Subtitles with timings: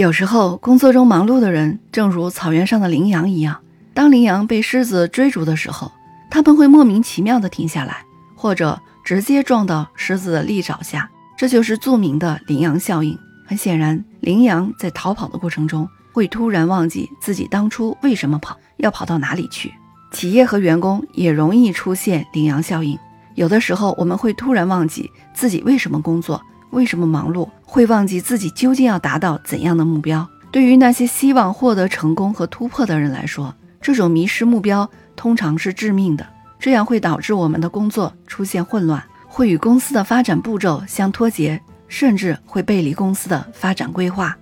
[0.00, 3.60] 有时候，工作中忙碌的人，正如草原上的羚羊一样，
[3.92, 5.92] 当羚羊被狮子追逐的时候，
[6.30, 8.02] 他们会莫名其妙地停下来，
[8.34, 11.10] 或者直接撞到狮子的利爪下。
[11.36, 13.18] 这就是著名的羚羊效应。
[13.46, 19.70] 很显然，羚羊在逃跑的过程中，会突然忘记自己当初为什么跑，要跑到哪里去。
[20.12, 22.98] 企业和员工也容易出现羚羊效应。
[23.34, 26.42] 有的时候，我们会突然忘记自己为什么工作。
[26.70, 30.28] 为什么忙碌会忘记自己究竟要达到怎样的目标？
[30.50, 36.26] 对于那些希望获得成功和突破的人来说，这种迷失目标通常是致命的。
[36.58, 44.36] 这样会导致我们的工作出现混乱，会与公司的发展步骤相脱节，甚至会背离公司的发展规划。